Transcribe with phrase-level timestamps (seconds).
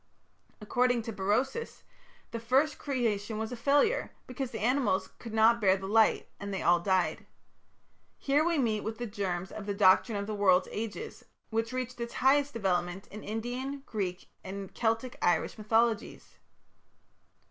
[0.59, 1.83] According to Berosus
[2.31, 6.51] the first creation was a failure, because the animals could not bear the light and
[6.51, 7.27] they all died.
[8.17, 12.01] Here we meet with the germs of the Doctrine of the World's Ages, which reached
[12.01, 16.39] its highest development in Indian, Greek, and Celtic (Irish) mythologies.